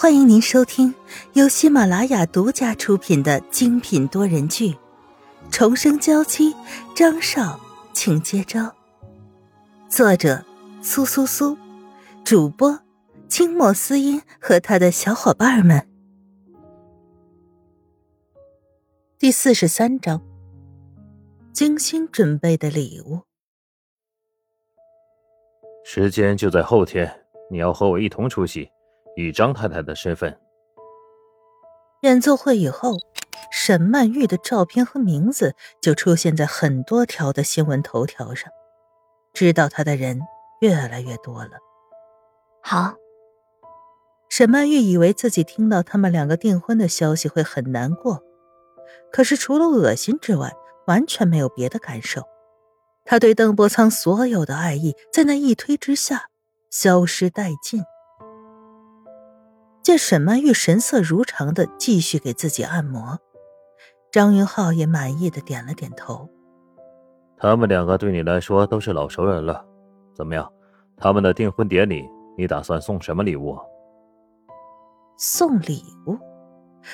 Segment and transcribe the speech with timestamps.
[0.00, 0.94] 欢迎您收听
[1.34, 4.70] 由喜马拉雅独家出品的精品多人剧
[5.50, 6.54] 《重生娇妻》，
[6.96, 7.60] 张少，
[7.92, 8.74] 请接招。
[9.90, 10.42] 作者：
[10.80, 11.54] 苏苏苏，
[12.24, 12.80] 主播：
[13.28, 15.86] 清墨思音和他的小伙伴们。
[19.18, 20.22] 第四十三章，
[21.52, 23.20] 精心准备的礼物。
[25.84, 28.66] 时间就在后天，你要和我一同出席。
[29.16, 30.38] 以张太太的身份，
[32.02, 32.94] 演奏会以后，
[33.50, 38.50] 沈曼玉的照片和名字就出现在很多条的新闻头条上，
[39.34, 40.20] 知道她的人
[40.60, 41.58] 越来越多了。
[42.62, 42.94] 好，
[44.28, 48.22] 沈曼玉以为自己听到他们两个订婚的消息会很难过，
[49.12, 50.52] 可是除了恶心之外，
[50.86, 52.22] 完全没有别的感受。
[53.04, 56.28] 她对邓伯苍所有的爱意，在那一推之下
[56.70, 57.82] 消失殆尽。
[59.90, 63.18] 见沈曼玉神色如常的继续给自己按摩，
[64.12, 66.30] 张云浩也满意的点了点头。
[67.36, 69.66] 他们两个对你来说都是老熟人了，
[70.14, 70.48] 怎么样？
[70.96, 73.58] 他们的订婚典礼，你打算送什么礼物？
[75.18, 76.16] 送礼物？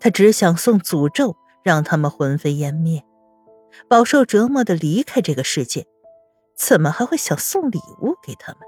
[0.00, 3.04] 他只想送诅咒，让他们魂飞烟灭，
[3.86, 5.84] 饱受折磨的离开这个世界。
[6.56, 8.62] 怎么还会想送礼物给他们？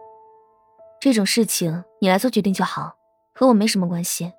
[1.01, 3.00] 这种事情你来做决定就好。
[3.41, 4.35] 和我没什么关系。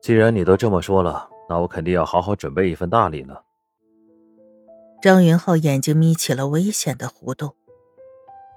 [0.00, 3.44] 既然你都这么说了，那我肯定要好好准备一份大礼了。
[5.02, 7.50] 张云浩眼睛眯起了危险的弧度，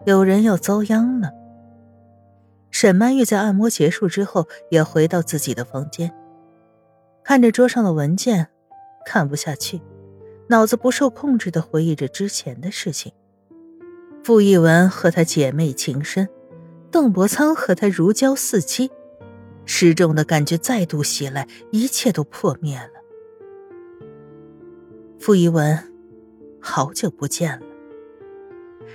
[0.06, 1.32] 有人要遭殃了。
[2.72, 6.16] 沈曼玉在按摩结束之后，也回到自己的房间，
[7.22, 8.48] 看着桌上的文件，
[9.06, 9.82] 看不下去，
[10.48, 13.12] 脑子不受控制的回忆着之前的事情。
[14.24, 16.30] 傅艺文和她姐妹情深，
[16.90, 18.90] 邓伯苍和她如胶似漆。
[19.66, 22.90] 失重的感觉再度袭来，一切都破灭了。
[25.20, 25.92] 傅一文，
[26.62, 27.66] 好久不见了。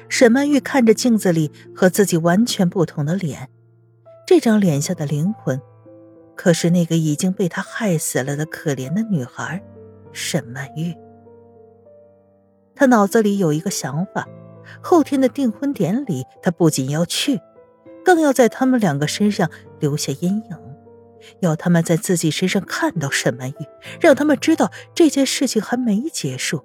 [0.09, 3.49] 沈曼玉看着镜子里和自己完全不同的脸，
[4.27, 5.61] 这张脸下的灵魂，
[6.37, 9.63] 可是那个已经被他害死了的可怜的女孩，
[10.13, 10.95] 沈曼玉。
[12.75, 14.27] 他脑子里有一个想法：
[14.81, 17.41] 后天的订婚典礼，他不仅要去。
[18.05, 20.57] 更要在他们两个身上留下阴影，
[21.41, 23.55] 要他们在自己身上看到沈曼玉，
[24.01, 26.65] 让他们知道这件事情还没结束，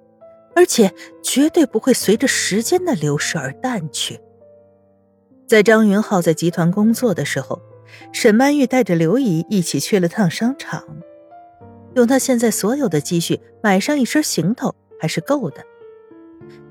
[0.55, 4.19] 而且绝对不会随着时间的流逝而淡去。
[5.47, 7.61] 在张云浩在集团工作的时候，
[8.11, 10.83] 沈曼玉带着刘姨一起去了趟商场，
[11.93, 15.63] 用她现在所有的积蓄买上一身行头还是够的，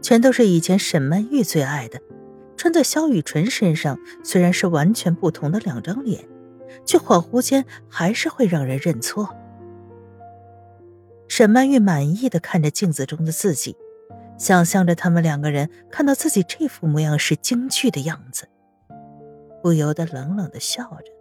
[0.03, 2.01] 全都是以前沈曼玉最爱的。
[2.57, 6.27] 穿在萧雨纯身上，虽然是完全不同的两张脸，
[6.85, 9.29] 却恍惚间还是会让人认错。
[11.29, 13.77] 沈曼玉满意的看着镜子中的自己，
[14.39, 18.49] 想象着他们两个人看到自己这副模样时惊惧的样子，
[19.63, 21.13] 不由得冷冷的笑着。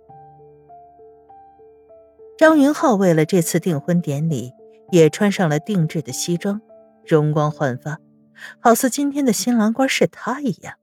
[2.38, 4.52] 张云浩为了这次订婚典礼，
[4.92, 6.62] 也穿上了定制的西装，
[7.08, 8.00] 容光焕发，
[8.60, 10.76] 好似今天的新郎官是他一样。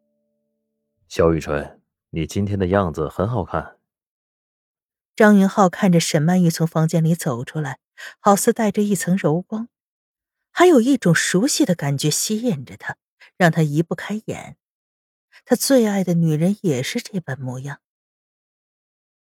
[1.11, 3.79] 萧雨纯，你今天的样子很好看。
[5.17, 7.81] 张云浩看着沈曼玉从房间里走出来，
[8.21, 9.69] 好似带着一层柔光，
[10.53, 12.97] 还有一种熟悉的感觉吸引着他，
[13.37, 14.57] 让他移不开眼。
[15.45, 17.81] 他最爱的女人也是这般模样。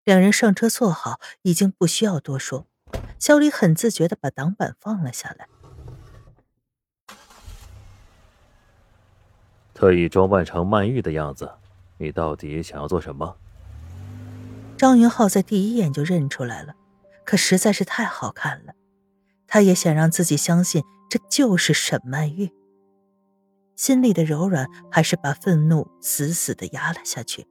[0.04, 2.68] 两人上车坐好，已经不需要多说。
[3.18, 5.48] 小李很自觉的把挡板放了下来。
[9.74, 11.54] 特意装扮成曼玉的样子，
[12.02, 13.38] 你到底想要做什么？
[14.76, 16.74] 张云浩在第一眼就认出来了，
[17.24, 18.74] 可实在是太好看了，
[19.46, 22.52] 他也想让自己相信这就是沈曼玉。
[23.76, 27.46] 心里的柔软还是把愤怒死死的压了下去。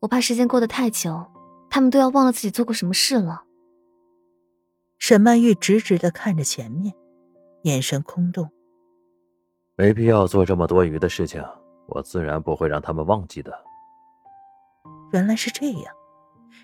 [0.00, 1.26] 我怕时间过得太久，
[1.68, 3.44] 他们都要忘了自己做过什么事了。
[4.98, 6.94] 沈曼玉直直的看着前面，
[7.64, 8.50] 眼神空洞。
[9.76, 11.42] 没必要做这么多余的事情，
[11.86, 13.52] 我自然不会让他们忘记的。
[15.12, 15.94] 原来是这样，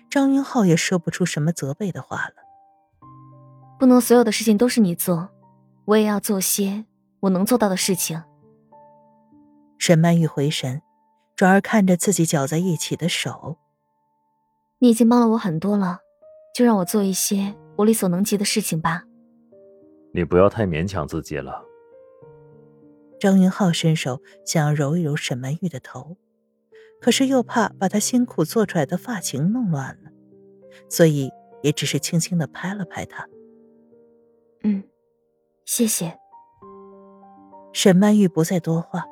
[0.09, 2.33] 张云浩也说不出什么责备的话了。
[3.77, 5.29] 不能所有的事情都是你做，
[5.85, 6.85] 我也要做些
[7.21, 8.23] 我能做到的事情。
[9.77, 10.81] 沈曼玉回神，
[11.35, 13.57] 转而看着自己搅在一起的手。
[14.79, 15.99] 你已经帮了我很多了，
[16.55, 19.03] 就让我做一些我力所能及的事情吧。
[20.11, 21.63] 你不要太勉强自己了。
[23.19, 26.17] 张云浩伸手想要揉一揉沈曼玉的头，
[27.01, 30.11] 可是又怕把她辛苦做出来的发型弄乱了，
[30.89, 31.31] 所以
[31.61, 33.27] 也只是轻轻的拍了拍她。
[34.63, 34.83] 嗯，
[35.65, 36.17] 谢谢。
[37.71, 39.05] 沈曼玉不再多话，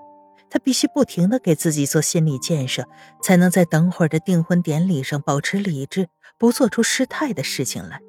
[0.50, 2.86] 她必须不停的给自己做心理建设，
[3.22, 8.02] 才能在等会儿的订婚典礼上保持理智，不做出失态的事情来。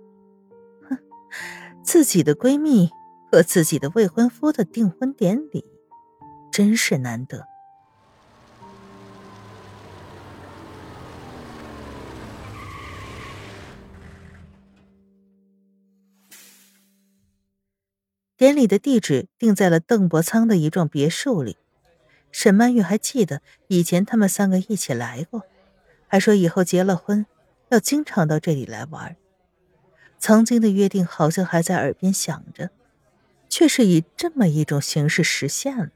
[0.89, 0.99] 哼，
[1.85, 2.91] 自己的闺蜜
[3.31, 5.65] 和自己的未婚夫的订婚典礼，
[6.51, 7.47] 真是难得。
[18.37, 21.57] 典礼的地址定在了邓伯仓的一幢别墅里。
[22.31, 25.43] 沈曼玉还记得以前他们三个一起来过，
[26.07, 27.27] 还说以后结了婚
[27.71, 29.17] 要经常到这里来玩。
[30.21, 32.71] 曾经的约定好像还在耳边响着，
[33.49, 35.91] 却是以这么一种形式实现了。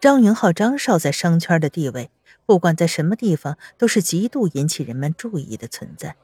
[0.00, 2.10] 张云浩、张少在商圈的地位，
[2.46, 6.16] 不管在什么地方都是极度引起人们注意的存在。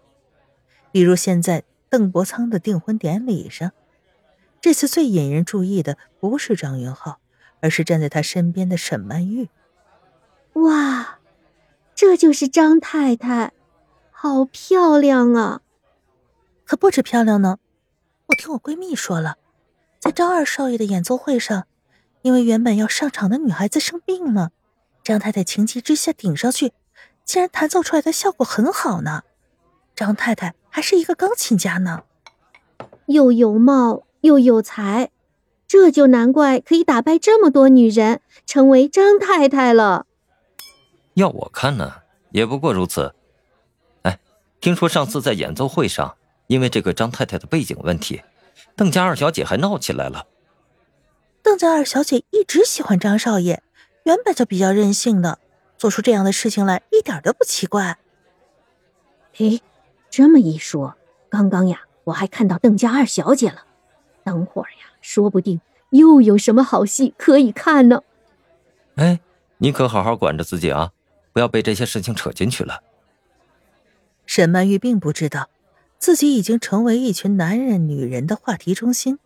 [0.92, 3.72] 比如现在邓伯苍的订婚典礼上。
[4.60, 7.18] 这次最引人注意的不是张云浩，
[7.60, 9.50] 而是站在他身边的沈曼玉。
[10.54, 11.18] 哇，
[11.94, 13.52] 这就是张太太，
[14.10, 15.60] 好漂亮啊！
[16.64, 17.58] 可不止漂亮呢，
[18.28, 19.36] 我听我闺蜜说了，
[20.00, 21.66] 在张二少爷的演奏会上，
[22.24, 24.50] 因为原本要上场的女孩子生病了，
[25.04, 26.72] 张太太情急之下顶上去，
[27.24, 29.22] 竟然弹奏出来的效果很好呢。
[29.94, 32.02] 张太太还是一个钢琴家呢，
[33.06, 34.04] 又有貌。
[34.24, 35.10] 又有才，
[35.68, 40.06] 这就难怪可以打败这么多女人，成为张太太了。
[41.12, 41.96] 要我看呢，
[42.30, 43.14] 也不过如此。
[44.00, 44.18] 哎，
[44.62, 46.16] 听说上次在演奏会上，
[46.46, 48.22] 因为这个张太太的背景问题，
[48.74, 50.26] 邓家二小姐还闹起来了。
[51.54, 53.60] 邓家二小姐一直喜欢张少爷，
[54.02, 55.38] 原本就比较任性的，
[55.78, 57.96] 做出这样的事情来一点都不奇怪。
[59.32, 59.62] 嘿，
[60.10, 60.96] 这么一说，
[61.28, 63.66] 刚刚呀，我还看到邓家二小姐了。
[64.24, 65.60] 等会儿呀，说不定
[65.90, 68.02] 又有什么好戏可以看呢。
[68.96, 69.20] 哎，
[69.58, 70.90] 你可好好管着自己啊，
[71.32, 72.82] 不要被这些事情扯进去了。
[74.26, 75.48] 沈曼玉并不知道
[76.00, 79.20] 自己已经成为一群男人、女人的话题中心，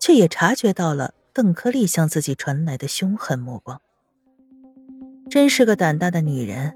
[0.00, 3.82] 却也察觉到了邓克利向自己传来的凶狠目光。
[5.28, 6.72] 真是个胆大的女人，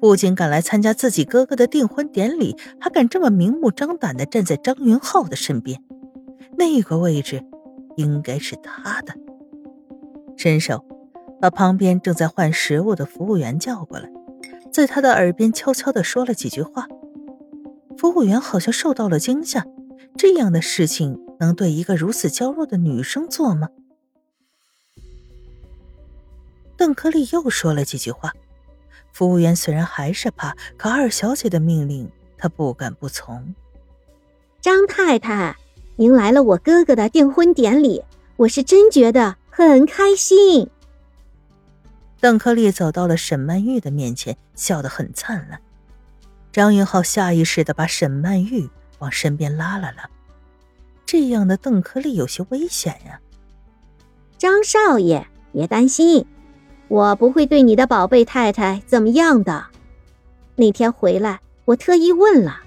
[0.00, 5.84] 不仅敢来参加自己哥哥的订婚典礼，还敢这么明目张胆的站在张云浩的身边。
[6.56, 7.44] 那个位置，
[7.96, 9.12] 应该是他的。
[10.34, 10.82] 伸手
[11.38, 14.10] 把旁边正在换食物的服务员叫过来，
[14.72, 16.88] 在他的耳边悄悄的说了几句话。
[17.98, 19.66] 服务员好像受到了惊吓，
[20.16, 23.68] 这样的事情能对一个如此娇弱的女生做吗？
[26.80, 28.32] 邓克利又说了几句话，
[29.12, 33.54] 服务员虽然还是怕，可二小姐的命令他不敢不从。
[34.62, 35.54] 张太太。
[35.96, 38.02] 您来了我哥哥的订婚典礼，
[38.36, 40.70] 我是真觉得很开心。
[42.18, 45.60] 邓克利走到了沈曼玉的面前，笑得很灿烂。
[46.50, 50.08] 张云浩下意识的把沈曼玉往身边拉了拉，
[51.04, 53.20] 这样的邓克利有些危险呀。
[54.38, 56.24] 张少爷，别担心，
[56.90, 59.64] 我不会对你的宝贝太太怎么样的。
[60.56, 62.62] 那天回来，我特意问了，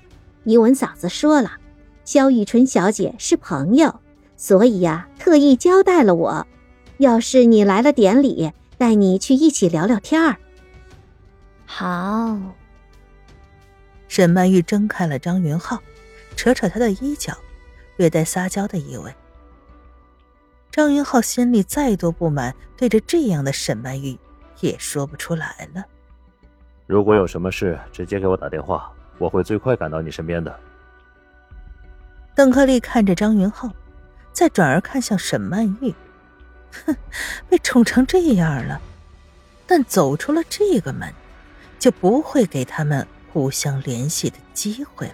[0.45, 1.51] 怡文嫂子说了。
[2.05, 3.99] 萧雨纯小姐是朋友，
[4.37, 6.47] 所以呀，特意交代了我。
[6.99, 10.37] 要是你来了典礼，带你去一起聊聊天儿。
[11.65, 12.39] 好。
[14.07, 15.81] 沈曼玉睁开了张云浩，
[16.37, 17.33] 扯扯他的衣角，
[17.97, 19.13] 略带撒娇的意味。
[20.73, 24.17] 张云浩心里再多不满，对着这样的沈曼玉
[24.59, 25.85] 也说不出来了。
[26.87, 30.59] 如果有什么事，直接给我打电话，我会最快赶到你身边的。
[32.33, 33.69] 邓克利看着张云浩，
[34.31, 35.93] 再转而看向沈曼玉，
[36.87, 36.95] 哼，
[37.47, 38.81] 被宠成这样了，
[39.67, 41.07] 但走出了这个门，
[41.77, 45.13] 就不会给他们互相联系的机会了。